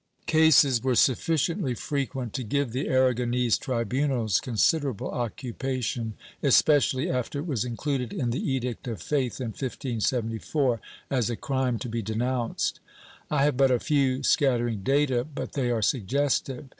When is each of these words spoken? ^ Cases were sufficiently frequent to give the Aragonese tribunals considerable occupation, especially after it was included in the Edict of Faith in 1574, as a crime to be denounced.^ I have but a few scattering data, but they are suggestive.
^ 0.23 0.25
Cases 0.25 0.81
were 0.83 0.95
sufficiently 0.95 1.75
frequent 1.75 2.33
to 2.33 2.41
give 2.43 2.71
the 2.71 2.87
Aragonese 2.87 3.55
tribunals 3.59 4.39
considerable 4.39 5.11
occupation, 5.11 6.15
especially 6.41 7.07
after 7.07 7.37
it 7.37 7.45
was 7.45 7.63
included 7.63 8.11
in 8.11 8.31
the 8.31 8.39
Edict 8.39 8.87
of 8.87 8.99
Faith 8.99 9.39
in 9.39 9.49
1574, 9.49 10.81
as 11.11 11.29
a 11.29 11.35
crime 11.35 11.77
to 11.77 11.87
be 11.87 12.01
denounced.^ 12.01 12.79
I 13.29 13.43
have 13.43 13.55
but 13.57 13.69
a 13.69 13.79
few 13.79 14.23
scattering 14.23 14.81
data, 14.81 15.23
but 15.23 15.53
they 15.53 15.69
are 15.69 15.83
suggestive. 15.83 16.65